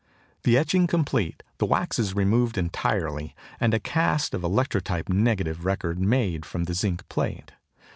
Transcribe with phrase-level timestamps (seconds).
[0.45, 5.99] The etching complete, the wax is removed entirely, and a cast or electrotype negative record
[5.99, 7.51] made from the zinc plate.